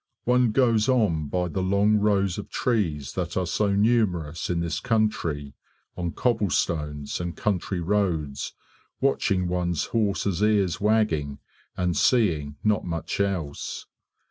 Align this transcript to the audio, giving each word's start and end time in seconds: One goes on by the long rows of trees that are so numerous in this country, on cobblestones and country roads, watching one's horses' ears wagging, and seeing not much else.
One 0.23 0.51
goes 0.51 0.89
on 0.89 1.27
by 1.27 1.47
the 1.47 1.61
long 1.61 1.97
rows 1.97 2.39
of 2.39 2.49
trees 2.49 3.13
that 3.13 3.37
are 3.37 3.45
so 3.45 3.75
numerous 3.75 4.49
in 4.49 4.59
this 4.59 4.79
country, 4.79 5.53
on 5.95 6.13
cobblestones 6.13 7.19
and 7.21 7.37
country 7.37 7.81
roads, 7.81 8.53
watching 8.99 9.47
one's 9.47 9.85
horses' 9.93 10.41
ears 10.41 10.81
wagging, 10.81 11.37
and 11.77 11.95
seeing 11.95 12.55
not 12.63 12.83
much 12.83 13.19
else. 13.19 13.85